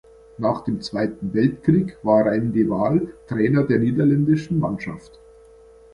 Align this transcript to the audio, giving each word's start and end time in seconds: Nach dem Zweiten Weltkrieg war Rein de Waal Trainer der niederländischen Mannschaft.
Nach 0.39 0.61
dem 0.63 0.81
Zweiten 0.81 1.31
Weltkrieg 1.35 1.95
war 2.01 2.25
Rein 2.25 2.53
de 2.53 2.67
Waal 2.67 3.13
Trainer 3.27 3.65
der 3.65 3.77
niederländischen 3.77 4.57
Mannschaft. 4.57 5.19